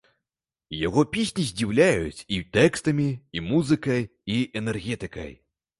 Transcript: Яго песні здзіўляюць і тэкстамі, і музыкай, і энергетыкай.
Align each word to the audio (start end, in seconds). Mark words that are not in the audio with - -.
Яго 0.87 1.03
песні 1.15 1.45
здзіўляюць 1.49 2.25
і 2.39 2.41
тэкстамі, 2.59 3.09
і 3.39 3.47
музыкай, 3.53 4.01
і 4.39 4.45
энергетыкай. 4.63 5.31